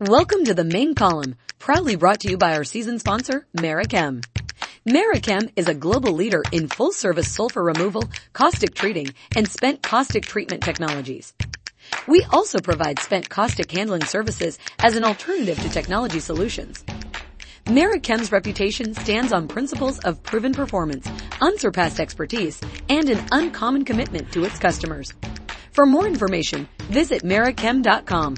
Welcome 0.00 0.44
to 0.44 0.54
the 0.54 0.62
main 0.62 0.94
column, 0.94 1.34
proudly 1.58 1.96
brought 1.96 2.20
to 2.20 2.30
you 2.30 2.36
by 2.38 2.54
our 2.54 2.62
season 2.62 3.00
sponsor, 3.00 3.48
Merichem. 3.56 4.24
Merichem 4.86 5.50
is 5.56 5.66
a 5.66 5.74
global 5.74 6.12
leader 6.12 6.44
in 6.52 6.68
full 6.68 6.92
service 6.92 7.28
sulfur 7.28 7.64
removal, 7.64 8.08
caustic 8.32 8.76
treating, 8.76 9.08
and 9.34 9.48
spent 9.48 9.82
caustic 9.82 10.24
treatment 10.24 10.62
technologies. 10.62 11.34
We 12.06 12.22
also 12.30 12.60
provide 12.60 13.00
spent 13.00 13.28
caustic 13.28 13.72
handling 13.72 14.04
services 14.04 14.60
as 14.78 14.94
an 14.94 15.02
alternative 15.02 15.58
to 15.62 15.68
technology 15.68 16.20
solutions. 16.20 16.84
Merichem's 17.64 18.30
reputation 18.30 18.94
stands 18.94 19.32
on 19.32 19.48
principles 19.48 19.98
of 19.98 20.22
proven 20.22 20.52
performance, 20.52 21.10
unsurpassed 21.40 21.98
expertise, 21.98 22.60
and 22.88 23.10
an 23.10 23.26
uncommon 23.32 23.84
commitment 23.84 24.30
to 24.30 24.44
its 24.44 24.60
customers. 24.60 25.12
For 25.72 25.86
more 25.86 26.06
information, 26.06 26.68
visit 26.82 27.24
Merichem.com. 27.24 28.36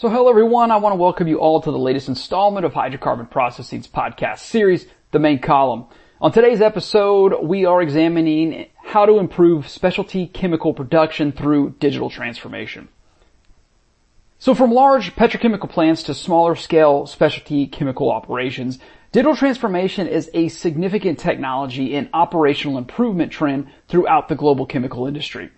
So 0.00 0.08
hello 0.08 0.28
everyone, 0.28 0.70
I 0.70 0.76
want 0.76 0.92
to 0.92 0.96
welcome 0.96 1.26
you 1.26 1.40
all 1.40 1.60
to 1.60 1.72
the 1.72 1.76
latest 1.76 2.06
installment 2.06 2.64
of 2.64 2.72
Hydrocarbon 2.72 3.28
Processing's 3.28 3.88
podcast 3.88 4.38
series, 4.38 4.86
The 5.10 5.18
Main 5.18 5.40
Column. 5.40 5.86
On 6.20 6.30
today's 6.30 6.60
episode, 6.60 7.34
we 7.42 7.64
are 7.64 7.82
examining 7.82 8.68
how 8.76 9.06
to 9.06 9.18
improve 9.18 9.68
specialty 9.68 10.28
chemical 10.28 10.72
production 10.72 11.32
through 11.32 11.74
digital 11.80 12.10
transformation. 12.10 12.86
So 14.38 14.54
from 14.54 14.70
large 14.70 15.16
petrochemical 15.16 15.68
plants 15.68 16.04
to 16.04 16.14
smaller 16.14 16.54
scale 16.54 17.08
specialty 17.08 17.66
chemical 17.66 18.12
operations, 18.12 18.78
digital 19.10 19.34
transformation 19.34 20.06
is 20.06 20.30
a 20.32 20.46
significant 20.46 21.18
technology 21.18 21.96
and 21.96 22.08
operational 22.12 22.78
improvement 22.78 23.32
trend 23.32 23.66
throughout 23.88 24.28
the 24.28 24.36
global 24.36 24.64
chemical 24.64 25.08
industry. 25.08 25.50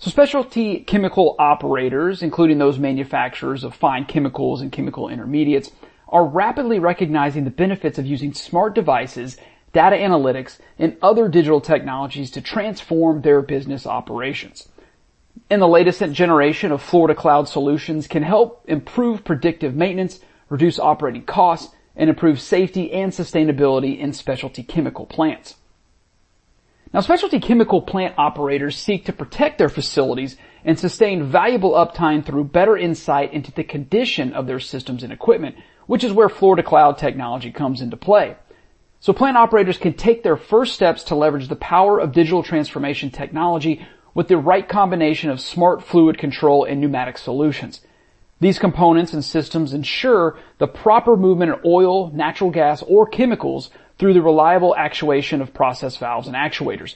So 0.00 0.08
specialty 0.10 0.80
chemical 0.80 1.36
operators, 1.38 2.22
including 2.22 2.56
those 2.56 2.78
manufacturers 2.78 3.64
of 3.64 3.74
fine 3.74 4.06
chemicals 4.06 4.62
and 4.62 4.72
chemical 4.72 5.10
intermediates, 5.10 5.72
are 6.08 6.24
rapidly 6.24 6.78
recognizing 6.78 7.44
the 7.44 7.50
benefits 7.50 7.98
of 7.98 8.06
using 8.06 8.32
smart 8.32 8.74
devices, 8.74 9.36
data 9.74 9.96
analytics, 9.96 10.58
and 10.78 10.96
other 11.02 11.28
digital 11.28 11.60
technologies 11.60 12.30
to 12.30 12.40
transform 12.40 13.20
their 13.20 13.42
business 13.42 13.86
operations. 13.86 14.70
And 15.50 15.60
the 15.60 15.68
latest 15.68 16.00
generation 16.12 16.72
of 16.72 16.80
Fluid-to-Cloud 16.80 17.46
solutions 17.46 18.06
can 18.06 18.22
help 18.22 18.64
improve 18.66 19.22
predictive 19.22 19.76
maintenance, 19.76 20.20
reduce 20.48 20.78
operating 20.78 21.26
costs, 21.26 21.74
and 21.94 22.08
improve 22.08 22.40
safety 22.40 22.90
and 22.90 23.12
sustainability 23.12 23.98
in 23.98 24.14
specialty 24.14 24.62
chemical 24.62 25.04
plants. 25.04 25.56
Now 26.92 27.00
specialty 27.00 27.38
chemical 27.38 27.82
plant 27.82 28.14
operators 28.18 28.76
seek 28.76 29.04
to 29.04 29.12
protect 29.12 29.58
their 29.58 29.68
facilities 29.68 30.36
and 30.64 30.78
sustain 30.78 31.22
valuable 31.22 31.72
uptime 31.72 32.24
through 32.24 32.44
better 32.44 32.76
insight 32.76 33.32
into 33.32 33.52
the 33.52 33.62
condition 33.62 34.32
of 34.32 34.48
their 34.48 34.58
systems 34.58 35.04
and 35.04 35.12
equipment, 35.12 35.54
which 35.86 36.02
is 36.02 36.12
where 36.12 36.28
Fluid-to-Cloud 36.28 36.98
technology 36.98 37.52
comes 37.52 37.80
into 37.80 37.96
play. 37.96 38.36
So 38.98 39.12
plant 39.12 39.36
operators 39.36 39.78
can 39.78 39.94
take 39.94 40.24
their 40.24 40.36
first 40.36 40.74
steps 40.74 41.04
to 41.04 41.14
leverage 41.14 41.48
the 41.48 41.56
power 41.56 42.00
of 42.00 42.12
digital 42.12 42.42
transformation 42.42 43.10
technology 43.10 43.86
with 44.12 44.26
the 44.26 44.36
right 44.36 44.68
combination 44.68 45.30
of 45.30 45.40
smart 45.40 45.84
fluid 45.84 46.18
control 46.18 46.64
and 46.64 46.80
pneumatic 46.80 47.18
solutions. 47.18 47.80
These 48.40 48.58
components 48.58 49.12
and 49.12 49.24
systems 49.24 49.72
ensure 49.72 50.38
the 50.58 50.66
proper 50.66 51.16
movement 51.16 51.52
of 51.52 51.64
oil, 51.64 52.10
natural 52.10 52.50
gas, 52.50 52.82
or 52.82 53.06
chemicals 53.06 53.70
through 54.00 54.14
the 54.14 54.22
reliable 54.22 54.74
actuation 54.74 55.42
of 55.42 55.52
process 55.52 55.98
valves 55.98 56.26
and 56.26 56.34
actuators. 56.34 56.94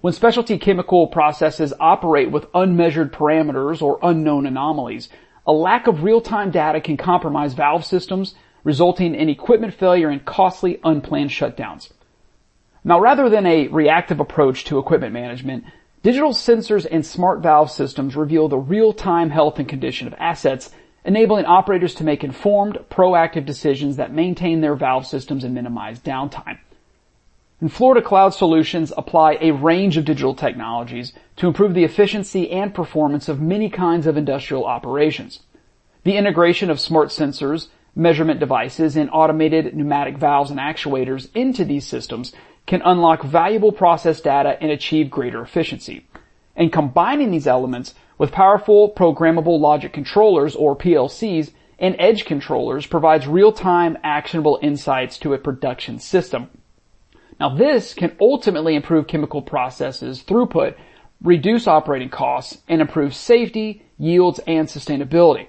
When 0.00 0.12
specialty 0.12 0.58
chemical 0.58 1.06
processes 1.06 1.72
operate 1.78 2.32
with 2.32 2.48
unmeasured 2.52 3.12
parameters 3.12 3.80
or 3.80 4.00
unknown 4.02 4.44
anomalies, 4.44 5.08
a 5.46 5.52
lack 5.52 5.86
of 5.86 6.02
real-time 6.02 6.50
data 6.50 6.80
can 6.80 6.96
compromise 6.96 7.54
valve 7.54 7.84
systems, 7.84 8.34
resulting 8.64 9.14
in 9.14 9.28
equipment 9.28 9.74
failure 9.74 10.08
and 10.08 10.24
costly 10.24 10.80
unplanned 10.82 11.30
shutdowns. 11.30 11.92
Now 12.82 12.98
rather 12.98 13.30
than 13.30 13.46
a 13.46 13.68
reactive 13.68 14.18
approach 14.18 14.64
to 14.64 14.80
equipment 14.80 15.12
management, 15.12 15.62
digital 16.02 16.32
sensors 16.32 16.84
and 16.90 17.06
smart 17.06 17.42
valve 17.42 17.70
systems 17.70 18.16
reveal 18.16 18.48
the 18.48 18.58
real-time 18.58 19.30
health 19.30 19.60
and 19.60 19.68
condition 19.68 20.08
of 20.08 20.14
assets 20.18 20.72
enabling 21.04 21.44
operators 21.44 21.94
to 21.96 22.04
make 22.04 22.24
informed, 22.24 22.78
proactive 22.90 23.44
decisions 23.44 23.96
that 23.96 24.12
maintain 24.12 24.60
their 24.60 24.74
valve 24.74 25.06
systems 25.06 25.44
and 25.44 25.54
minimize 25.54 26.00
downtime. 26.00 26.58
And 27.60 27.72
Fluid-to-Cloud 27.72 28.34
Solutions 28.34 28.92
apply 28.96 29.38
a 29.40 29.52
range 29.52 29.96
of 29.96 30.04
digital 30.04 30.34
technologies 30.34 31.12
to 31.36 31.46
improve 31.46 31.74
the 31.74 31.84
efficiency 31.84 32.50
and 32.50 32.74
performance 32.74 33.28
of 33.28 33.40
many 33.40 33.70
kinds 33.70 34.06
of 34.06 34.16
industrial 34.16 34.64
operations. 34.64 35.40
The 36.02 36.16
integration 36.16 36.68
of 36.68 36.80
smart 36.80 37.08
sensors, 37.08 37.68
measurement 37.94 38.40
devices, 38.40 38.96
and 38.96 39.08
automated 39.12 39.74
pneumatic 39.74 40.18
valves 40.18 40.50
and 40.50 40.60
actuators 40.60 41.28
into 41.34 41.64
these 41.64 41.86
systems 41.86 42.32
can 42.66 42.82
unlock 42.84 43.22
valuable 43.22 43.72
process 43.72 44.20
data 44.20 44.58
and 44.60 44.70
achieve 44.70 45.10
greater 45.10 45.42
efficiency. 45.42 46.06
And 46.56 46.72
combining 46.72 47.30
these 47.30 47.46
elements 47.46 47.94
with 48.18 48.32
powerful 48.32 48.90
programmable 48.90 49.58
logic 49.58 49.92
controllers 49.92 50.54
or 50.54 50.76
PLCs 50.76 51.52
and 51.78 51.96
edge 51.98 52.24
controllers 52.24 52.86
provides 52.86 53.26
real-time 53.26 53.98
actionable 54.04 54.58
insights 54.62 55.18
to 55.18 55.34
a 55.34 55.38
production 55.38 55.98
system. 55.98 56.48
Now 57.40 57.54
this 57.54 57.94
can 57.94 58.16
ultimately 58.20 58.76
improve 58.76 59.06
chemical 59.06 59.42
processes 59.42 60.22
throughput, 60.22 60.76
reduce 61.20 61.66
operating 61.66 62.10
costs, 62.10 62.58
and 62.68 62.80
improve 62.80 63.14
safety, 63.14 63.84
yields, 63.98 64.40
and 64.46 64.68
sustainability. 64.68 65.48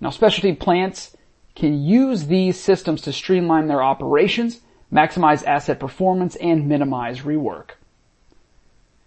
Now 0.00 0.10
specialty 0.10 0.54
plants 0.54 1.16
can 1.54 1.82
use 1.82 2.26
these 2.26 2.58
systems 2.58 3.02
to 3.02 3.12
streamline 3.12 3.66
their 3.66 3.82
operations, 3.82 4.60
maximize 4.92 5.44
asset 5.44 5.80
performance, 5.80 6.36
and 6.36 6.68
minimize 6.68 7.20
rework. 7.20 7.70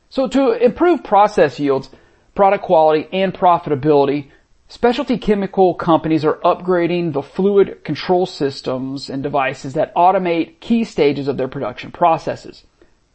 So 0.09 0.27
to 0.27 0.53
improve 0.53 1.03
process 1.03 1.59
yields, 1.59 1.89
product 2.35 2.63
quality, 2.63 3.07
and 3.12 3.34
profitability, 3.34 4.29
specialty 4.68 5.18
chemical 5.18 5.73
companies 5.73 6.25
are 6.25 6.40
upgrading 6.44 7.13
the 7.13 7.22
fluid 7.23 7.84
control 7.84 8.25
systems 8.25 9.09
and 9.09 9.23
devices 9.23 9.73
that 9.73 9.96
automate 9.96 10.59
key 10.59 10.84
stages 10.84 11.28
of 11.28 11.38
their 11.38 11.47
production 11.47 11.91
processes. 11.91 12.63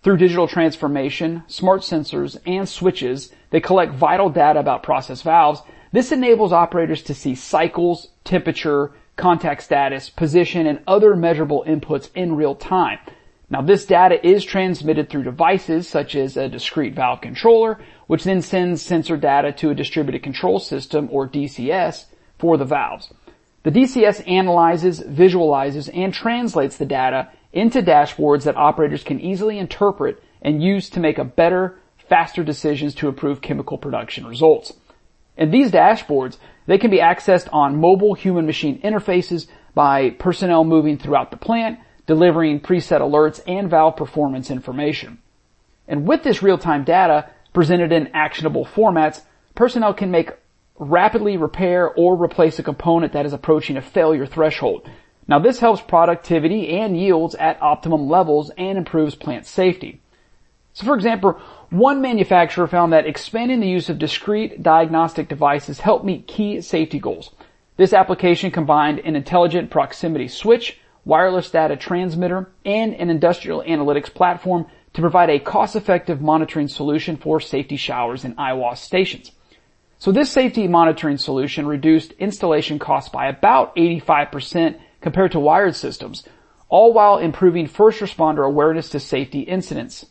Through 0.03 0.17
digital 0.17 0.49
transformation, 0.49 1.43
smart 1.47 1.83
sensors, 1.83 2.39
and 2.47 2.67
switches, 2.67 3.33
they 3.51 3.61
collect 3.61 3.93
vital 3.93 4.31
data 4.31 4.59
about 4.59 4.83
process 4.83 5.21
valves. 5.21 5.61
This 5.93 6.11
enables 6.11 6.55
operators 6.55 7.03
to 7.03 7.15
see 7.15 7.35
cycles, 7.35 8.09
temperature, 8.25 8.93
contact 9.17 9.63
status, 9.63 10.09
position, 10.09 10.67
and 10.67 10.81
other 10.87 11.15
measurable 11.15 11.63
inputs 11.67 12.09
in 12.15 12.37
real 12.37 12.55
time. 12.55 12.99
Now 13.51 13.61
this 13.61 13.85
data 13.85 14.25
is 14.27 14.45
transmitted 14.45 15.11
through 15.11 15.25
devices 15.25 15.89
such 15.89 16.15
as 16.15 16.37
a 16.37 16.49
discrete 16.49 16.95
valve 16.95 17.21
controller, 17.21 17.81
which 18.11 18.25
then 18.25 18.43
sends 18.43 18.83
sensor 18.83 19.17
data 19.17 19.53
to 19.53 19.71
a 19.71 19.75
distributed 19.77 20.21
control 20.21 20.59
system 20.59 21.09
or 21.13 21.29
DCS 21.29 22.07
for 22.41 22.57
the 22.57 22.65
valves. 22.65 23.15
The 23.63 23.71
DCS 23.71 24.29
analyzes, 24.29 24.99
visualizes, 24.99 25.89
and 25.91 26.13
translates 26.13 26.77
the 26.77 26.87
data 26.87 27.31
into 27.53 27.81
dashboards 27.81 28.43
that 28.43 28.57
operators 28.57 29.05
can 29.05 29.21
easily 29.21 29.61
interpret 29.61 30.21
and 30.43 30.61
use 30.61 30.91
to 30.91 30.99
make 30.99 31.19
a 31.19 31.25
better, 31.25 31.79
faster 32.09 32.43
decisions 32.43 32.97
to 32.97 33.07
improve 33.07 33.43
chemical 33.43 33.79
production 33.79 34.27
results. 34.27 34.73
And 35.37 35.55
these 35.55 35.71
dashboards, 35.71 36.37
they 36.67 36.79
can 36.79 36.91
be 36.91 36.99
accessed 36.99 37.49
on 37.53 37.77
mobile 37.77 38.15
human 38.15 38.45
machine 38.45 38.81
interfaces 38.83 39.47
by 39.73 40.11
personnel 40.11 40.65
moving 40.65 40.99
throughout 40.99 41.31
the 41.31 41.37
plant 41.37 41.79
delivering 42.09 42.59
preset 42.59 43.03
alerts 43.03 43.41
and 43.47 43.71
valve 43.71 43.95
performance 43.95 44.51
information. 44.51 45.19
And 45.87 46.09
with 46.09 46.25
this 46.25 46.43
real-time 46.43 46.83
data 46.83 47.31
presented 47.53 47.93
in 47.93 48.09
actionable 48.15 48.65
formats, 48.65 49.23
personnel 49.55 49.95
can 49.95 50.11
make 50.11 50.31
rapidly 50.79 51.37
repair 51.37 51.91
or 51.91 52.17
replace 52.17 52.59
a 52.59 52.63
component 52.63 53.13
that 53.13 53.27
is 53.27 53.33
approaching 53.33 53.77
a 53.77 53.83
failure 53.83 54.27
threshold. 54.27 54.89
Now 55.29 55.39
this 55.39 55.59
helps 55.59 55.81
productivity 55.81 56.69
and 56.71 56.99
yields 56.99 57.35
at 57.35 57.61
optimum 57.63 58.09
levels 58.09 58.51
and 58.57 58.79
improves 58.79 59.15
plant 59.15 59.47
safety. 59.47 60.01
So 60.73 60.87
for 60.87 60.95
example, 60.95 61.39
one 61.71 62.01
manufacturer 62.01 62.67
found 62.67 62.93
that 62.93 63.07
expanding 63.07 63.61
the 63.61 63.69
use 63.69 63.89
of 63.89 63.99
discrete 63.99 64.63
diagnostic 64.63 65.29
devices 65.29 65.81
helped 65.81 66.05
meet 66.05 66.27
key 66.27 66.61
safety 66.61 66.99
goals. 66.99 67.31
This 67.77 67.93
application 67.93 68.51
combined 68.51 69.01
an 69.01 69.17
intelligent 69.17 69.71
proximity 69.71 70.29
switch 70.29 70.81
wireless 71.05 71.51
data 71.51 71.77
transmitter, 71.77 72.51
and 72.65 72.95
an 72.95 73.11
industrial 73.11 73.63
analytics 73.63 74.13
platform 74.13 74.67
to 74.93 75.01
provide 75.01 75.31
a 75.31 75.39
cost-effective 75.39 76.21
monitoring 76.21 76.69
solution 76.69 77.17
for 77.17 77.41
safety 77.41 77.77
showers 77.77 78.25
and 78.25 78.35
eyewash 78.39 78.81
stations. 78.81 79.33
So 79.99 80.13
this 80.13 80.31
safety 80.31 80.67
monitoring 80.67 81.19
solution 81.19 81.67
reduced 81.67 82.13
installation 82.13 82.79
costs 82.79 83.11
by 83.11 83.29
about 83.29 83.77
85% 83.77 84.81
compared 85.01 85.33
to 85.33 85.41
wired 85.41 85.77
systems, 85.77 86.27
all 86.69 86.93
while 86.93 87.19
improving 87.19 87.67
first 87.67 88.01
responder 88.01 88.47
awareness 88.47 88.89
to 88.91 89.01
safety 89.01 89.41
incidents. 89.41 90.07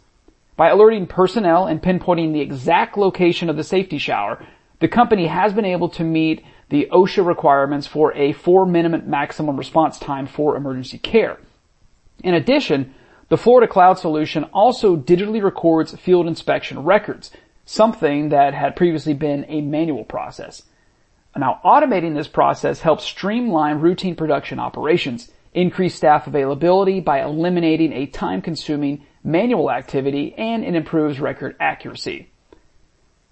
By 0.55 0.69
alerting 0.69 1.07
personnel 1.07 1.67
and 1.67 1.81
pinpointing 1.81 2.33
the 2.33 2.41
exact 2.41 2.97
location 2.97 3.49
of 3.49 3.55
the 3.57 3.63
safety 3.63 3.97
shower, 3.97 4.45
the 4.79 4.87
company 4.87 5.27
has 5.27 5.53
been 5.53 5.65
able 5.65 5.89
to 5.89 6.03
meet 6.03 6.45
the 6.69 6.87
OSHA 6.91 7.25
requirements 7.25 7.87
for 7.87 8.13
a 8.13 8.33
four 8.33 8.65
minute 8.65 9.07
maximum 9.07 9.57
response 9.57 9.97
time 9.99 10.27
for 10.27 10.55
emergency 10.55 10.97
care. 10.97 11.39
In 12.23 12.33
addition, 12.33 12.93
the 13.29 13.37
Fluid-to-Cloud 13.37 13.99
solution 13.99 14.43
also 14.45 14.97
digitally 14.97 15.41
records 15.41 15.95
field 15.95 16.27
inspection 16.27 16.83
records, 16.83 17.31
something 17.65 18.29
that 18.29 18.53
had 18.53 18.75
previously 18.75 19.13
been 19.13 19.45
a 19.47 19.61
manual 19.61 20.03
process. 20.03 20.63
Now, 21.37 21.61
automating 21.63 22.15
this 22.15 22.27
process 22.27 22.81
helps 22.81 23.03
streamline 23.03 23.79
routine 23.79 24.15
production 24.15 24.59
operations, 24.59 25.31
increase 25.53 25.95
staff 25.95 26.27
availability 26.27 26.99
by 26.99 27.21
eliminating 27.21 27.93
a 27.93 28.07
time-consuming 28.07 29.05
manual 29.23 29.71
activity, 29.71 30.33
and 30.37 30.65
it 30.65 30.75
improves 30.75 31.19
record 31.19 31.55
accuracy. 31.59 32.29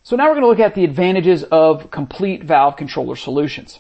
So 0.08 0.16
now 0.16 0.30
we're 0.30 0.40
going 0.40 0.44
to 0.44 0.48
look 0.48 0.60
at 0.62 0.74
the 0.74 0.86
advantages 0.86 1.44
of 1.44 1.92
complete 1.92 2.42
valve 2.42 2.78
controller 2.78 3.18
solutions. 3.18 3.78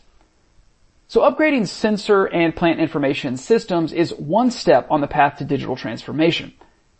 So 1.08 1.22
upgrading 1.22 1.70
sensor 1.70 2.26
and 2.26 2.54
plant 2.54 2.82
information 2.82 3.38
systems 3.38 3.94
is 3.94 4.14
one 4.14 4.52
step 4.52 4.88
on 4.92 5.00
the 5.00 5.08
path 5.08 5.38
to 5.38 5.46
digital 5.46 5.78
transformation. 5.78 6.52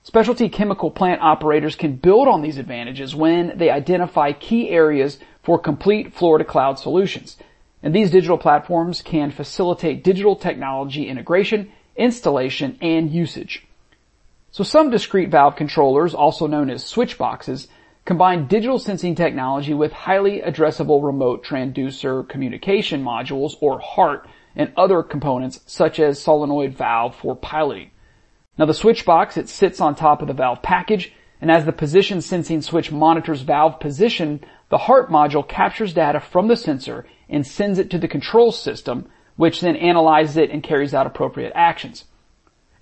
Specialty 0.04 0.48
chemical 0.48 0.90
plant 0.90 1.22
operators 1.22 1.76
can 1.76 1.98
build 1.98 2.30
on 2.30 2.42
these 2.42 2.58
advantages 2.58 3.14
when 3.14 3.58
they 3.58 3.70
identify 3.70 4.32
key 4.32 4.70
areas 4.70 5.20
for 5.44 5.60
complete 5.60 6.14
Fluid-to-cloud 6.14 6.80
solutions. 6.80 7.36
And 7.84 7.94
these 7.94 8.12
digital 8.12 8.38
platforms 8.38 9.02
can 9.02 9.32
facilitate 9.32 10.06
digital 10.06 10.38
technology 10.38 11.10
integration, 11.10 11.74
installation, 11.98 12.78
and 12.80 13.12
usage. 13.12 13.68
So 14.52 14.64
some 14.64 14.90
discrete 14.90 15.32
valve 15.32 15.58
controllers, 15.58 16.14
also 16.14 16.48
known 16.48 16.70
as 16.70 16.86
switch 16.86 17.18
boxes, 17.18 17.68
combine 18.08 18.48
digital 18.48 18.80
sensing 18.80 19.16
technology 19.16 19.74
with 19.74 19.92
highway 19.92 20.40
addressable 20.40 21.04
remote 21.04 21.44
transducer 21.44 22.28
communication 22.30 23.04
modules 23.04 23.56
or 23.60 23.80
HART 23.80 24.26
and 24.56 24.72
other 24.78 25.04
components 25.04 25.60
such 25.66 26.00
as 26.00 26.18
solenoid 26.18 26.74
valve 26.74 27.14
for 27.14 27.36
piloting. 27.36 27.92
Now 28.58 28.66
the 28.66 28.74
switch 28.74 29.06
box, 29.06 29.36
it 29.36 29.50
sits 29.50 29.82
on 29.82 29.94
top 29.94 30.22
of 30.22 30.30
the 30.30 30.34
valve 30.34 30.62
package, 30.64 31.14
and 31.42 31.52
as 31.52 31.66
the 31.66 31.74
position 31.74 32.22
sensing 32.22 32.62
switch 32.62 32.94
monitors 32.94 33.42
valve 33.42 33.82
position, 33.82 34.40
the 34.70 34.78
HART 34.78 35.10
module 35.10 35.46
captures 35.46 35.94
data 35.94 36.22
from 36.22 36.48
the 36.48 36.56
sensor 36.56 37.06
and 37.28 37.46
sends 37.46 37.78
it 37.78 37.90
to 37.90 37.98
the 38.00 38.08
control 38.08 38.54
system, 38.54 39.10
which 39.36 39.60
then 39.60 39.76
analyzes 39.76 40.38
it 40.38 40.50
and 40.50 40.64
carries 40.64 40.94
out 40.94 41.08
appropriate 41.08 41.52
actions. 41.56 42.06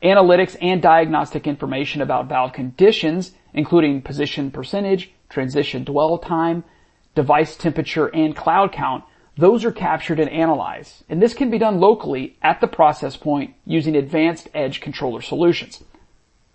Analytics 0.03 0.55
and 0.61 0.83
diagnostic 0.83 1.47
information 1.47 2.03
about 2.03 2.29
valve 2.29 2.53
conditions, 2.53 3.31
including 3.55 4.03
position 4.03 4.51
percentage, 4.51 5.11
transition 5.29 5.83
dwell 5.83 6.17
time, 6.17 6.63
device 7.13 7.55
temperature, 7.55 8.07
and 8.07 8.35
cloud 8.35 8.71
count, 8.71 9.03
those 9.37 9.65
are 9.65 9.71
captured 9.71 10.19
and 10.19 10.29
analyzed. 10.29 11.03
And 11.09 11.21
this 11.21 11.33
can 11.33 11.49
be 11.49 11.57
done 11.57 11.79
locally 11.79 12.37
at 12.41 12.61
the 12.61 12.67
process 12.67 13.17
point 13.17 13.53
using 13.65 13.95
advanced 13.95 14.49
edge 14.53 14.79
controller 14.79 15.21
solutions. 15.21 15.83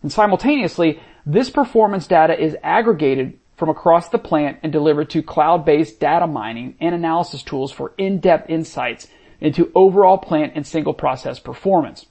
And 0.03 0.11
simultaneously, 0.11 1.01
this 1.27 1.51
performance 1.51 2.07
data 2.07 2.39
is 2.43 2.57
aggregated 2.63 3.39
from 3.57 3.69
across 3.69 4.09
the 4.09 4.19
plant 4.19 4.59
and 4.63 4.73
delivered 4.73 5.11
to 5.11 5.23
cloud-based 5.23 6.01
data 6.01 6.27
mining 6.27 6.77
and 6.81 6.95
analysis 6.95 7.43
tools 7.43 7.71
for 7.71 7.93
in-depth 7.99 8.49
insights 8.49 9.07
into 9.39 9.71
overall 9.75 10.17
plant 10.17 10.53
and 10.55 10.67
single 10.67 10.95
process 10.95 11.39
performance. 11.39 12.07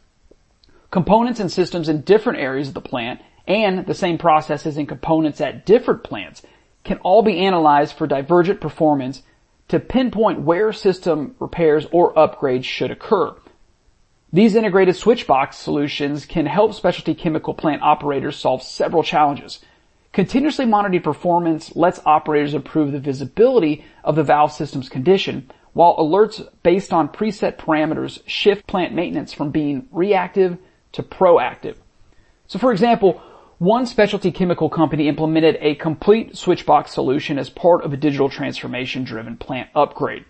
Components 0.91 1.39
and 1.39 1.51
systems 1.51 1.89
in 1.89 2.01
different 2.01 2.39
areas 2.39 2.67
of 2.67 2.75
the 2.75 2.81
plant 2.81 3.21
and 3.49 3.85
the 3.87 3.93
same 3.95 4.17
processes 4.17 4.77
and 4.77 4.87
components 4.87 5.41
at 5.41 5.65
different 5.65 6.03
plants 6.03 6.43
can 6.83 6.97
all 6.99 7.23
be 7.23 7.39
analyzed 7.39 7.97
for 7.97 8.07
divergent 8.07 8.61
performance 8.61 9.23
to 9.67 9.79
pinpoint 9.79 10.41
where 10.41 10.71
system 10.71 11.35
repairs 11.39 11.85
or 11.91 12.13
upgrades 12.13 12.63
should 12.63 12.91
occur. 12.91 13.35
These 14.31 14.55
integrated 14.55 14.95
switchbox 14.95 15.57
solutions 15.57 16.25
can 16.25 16.45
help 16.45 16.75
specialty 16.75 17.15
chemical 17.15 17.55
plant 17.55 17.81
operators 17.81 18.37
solve 18.37 18.61
several 18.61 19.01
challenges. 19.01 19.59
Continuously 20.13 20.65
monitoring 20.65 21.01
performance 21.01 21.75
lets 21.75 21.99
operators 22.05 22.53
improve 22.53 22.91
the 22.91 22.99
visibility 22.99 23.85
of 24.03 24.15
the 24.15 24.23
valve 24.23 24.51
system's 24.51 24.89
condition, 24.89 25.49
while 25.73 25.97
alerts 25.97 26.47
based 26.61 26.93
on 26.93 27.09
preset 27.09 27.57
parameters 27.57 28.21
shift 28.27 28.67
plant 28.67 28.93
maintenance 28.93 29.33
from 29.33 29.49
being 29.49 29.87
reactive 29.91 30.57
to 30.91 31.03
proactive. 31.03 31.75
So 32.47 32.57
for 32.57 32.71
example, 32.71 33.21
one 33.59 33.85
specialty 33.85 34.31
chemical 34.31 34.69
company 34.69 35.09
implemented 35.09 35.57
a 35.59 35.75
complete 35.75 36.37
switchbox 36.37 36.93
solution 36.93 37.37
as 37.37 37.49
part 37.49 37.83
of 37.83 37.91
a 37.91 37.97
digital 37.97 38.29
transformation 38.29 39.03
driven 39.03 39.35
plant 39.35 39.69
upgrade. 39.75 40.23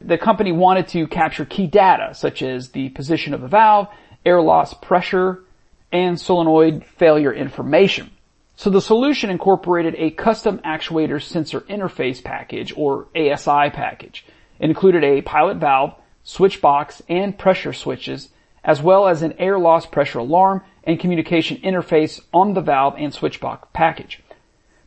The 0.00 0.16
company 0.16 0.52
wanted 0.52 0.86
to 0.88 1.08
capture 1.08 1.44
key 1.44 1.66
data 1.66 2.14
such 2.14 2.42
as 2.42 2.70
the 2.70 2.90
position 2.90 3.34
of 3.34 3.40
the 3.40 3.48
valve, 3.48 3.88
air 4.24 4.40
loss 4.40 4.72
pressure, 4.72 5.42
and 5.90 6.20
solenoid 6.20 6.84
failure 6.84 7.32
information. 7.32 8.12
So 8.54 8.70
the 8.70 8.80
solution 8.80 9.30
incorporated 9.30 9.96
a 9.98 10.10
custom 10.12 10.58
actuator 10.58 11.20
sensor 11.20 11.62
interface 11.62 12.22
package 12.22 12.72
or 12.76 13.08
ASI 13.16 13.70
package. 13.70 14.24
It 14.60 14.70
included 14.70 15.02
a 15.02 15.22
pilot 15.22 15.56
valve, 15.56 15.94
switch 16.22 16.60
box, 16.60 17.02
and 17.08 17.36
pressure 17.36 17.72
switches, 17.72 18.28
as 18.66 18.82
well 18.82 19.06
as 19.06 19.22
an 19.22 19.32
air 19.38 19.58
loss 19.58 19.86
pressure 19.86 20.18
alarm 20.18 20.60
and 20.84 21.00
communication 21.00 21.56
interface 21.58 22.20
on 22.34 22.52
the 22.52 22.60
valve 22.60 22.94
and 22.98 23.14
switchbox 23.14 23.68
package. 23.72 24.20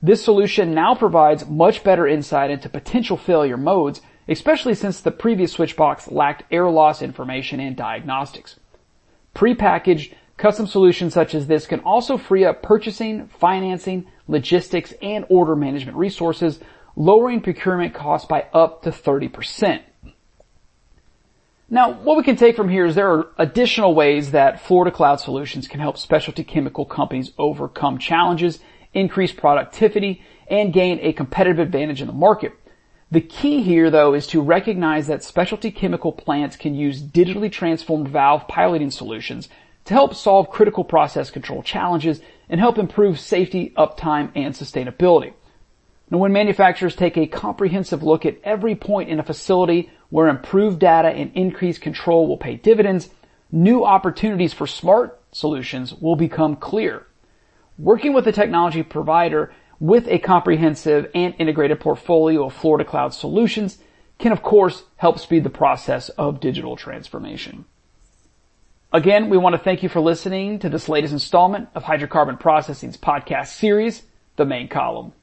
This 0.01 0.23
solution 0.23 0.73
now 0.73 0.95
provides 0.95 1.47
much 1.47 1.83
better 1.83 2.05
insight 2.05 2.51
into 2.51 2.69
potential 2.69 3.17
failure 3.17 3.57
modes, 3.57 4.01
especially 4.27 4.75
since 4.75 5.01
the 5.01 5.11
previous 5.11 5.53
switchbox 5.53 6.11
lacked 6.11 6.43
air 6.51 6.69
loss 6.69 7.01
information 7.01 7.59
and 7.59 7.75
diagnostics. 7.75 8.59
Prepackaged 9.33 10.13
custom 10.37 10.67
solutions 10.67 11.13
such 11.13 11.33
as 11.33 11.47
this 11.47 11.65
can 11.65 11.79
also 11.81 12.17
free 12.17 12.45
up 12.45 12.61
purchasing, 12.61 13.27
financing, 13.27 14.07
logistics, 14.27 14.93
and 15.01 15.25
order 15.29 15.55
management 15.55 15.97
resources, 15.97 16.59
lowering 16.95 17.41
procurement 17.41 17.93
costs 17.93 18.27
by 18.27 18.45
up 18.53 18.83
to 18.83 18.89
30%. 18.89 19.81
Now, 21.71 21.91
what 21.91 22.17
we 22.17 22.23
can 22.23 22.35
take 22.35 22.55
from 22.55 22.69
here 22.69 22.85
is 22.85 22.95
there 22.95 23.11
are 23.11 23.27
additional 23.37 23.93
ways 23.93 24.31
that 24.31 24.59
Fluid-to-Cloud 24.61 25.19
Solutions 25.19 25.67
can 25.67 25.79
help 25.79 25.99
specialty 25.99 26.43
chemical 26.43 26.83
companies 26.83 27.31
overcome 27.37 27.99
challenges, 27.99 28.57
increase 28.91 29.31
productivity, 29.31 30.23
and 30.47 30.73
gain 30.73 30.97
a 31.01 31.13
competitive 31.13 31.59
advantage 31.59 32.01
in 32.01 32.07
the 32.07 32.13
market. 32.13 32.53
The 33.11 33.21
key 33.21 33.61
here 33.61 33.91
though 33.91 34.15
is 34.15 34.25
to 34.27 34.41
recognize 34.41 35.05
that 35.07 35.23
specialty 35.23 35.69
chemical 35.69 36.11
plants 36.11 36.55
can 36.55 36.73
use 36.73 37.03
digitally 37.03 37.51
transformed 37.51 38.07
valve 38.07 38.47
piloting 38.47 38.89
solutions 38.89 39.47
to 39.85 39.93
help 39.93 40.15
solve 40.15 40.49
critical 40.49 40.83
process 40.83 41.29
control 41.29 41.61
challenges 41.61 42.19
and 42.49 42.59
help 42.59 42.79
improve 42.79 43.19
safety, 43.19 43.73
uptime, 43.77 44.31
and 44.35 44.55
sustainability. 44.55 45.33
Now 46.09 46.17
when 46.17 46.33
manufacturers 46.33 46.95
take 46.95 47.17
a 47.17 47.27
comprehensive 47.27 48.01
look 48.01 48.25
at 48.25 48.37
every 48.43 48.75
point 48.75 49.09
in 49.09 49.19
a 49.19 49.23
facility 49.23 49.91
where 50.09 50.27
improved 50.27 50.79
data 50.79 51.09
and 51.09 51.31
increased 51.35 51.81
control 51.81 52.27
will 52.27 52.37
pay 52.37 52.55
dividends, 52.55 53.09
new 53.51 53.83
opportunities 53.83 54.53
for 54.53 54.67
smart 54.67 55.19
solutions 55.31 55.93
will 55.93 56.15
become 56.15 56.55
clear. 56.55 57.05
Working 57.77 58.13
with 58.13 58.27
a 58.27 58.31
technology 58.31 58.83
provider 58.83 59.51
with 59.79 60.07
a 60.07 60.19
comprehensive 60.19 61.09
and 61.15 61.33
integrated 61.37 61.79
portfolio 61.79 62.45
of 62.45 62.53
Fluid-to-Cloud 62.53 63.13
solutions 63.13 63.77
can 64.17 64.31
of 64.31 64.41
course 64.41 64.83
help 64.97 65.17
speed 65.17 65.43
the 65.43 65.49
process 65.49 66.09
of 66.09 66.41
digital 66.41 66.75
transformation. 66.75 67.65
Again, 68.91 69.29
we 69.29 69.37
want 69.37 69.53
to 69.53 69.61
thank 69.61 69.83
you 69.83 69.89
for 69.89 70.01
listening 70.01 70.59
to 70.59 70.69
this 70.69 70.89
latest 70.89 71.13
installment 71.13 71.69
of 71.75 71.83
Hydrocarbon 71.83 72.39
Processing's 72.39 72.97
podcast 72.97 73.47
series, 73.49 74.03
The 74.35 74.45
Main 74.45 74.67
Column. 74.67 75.13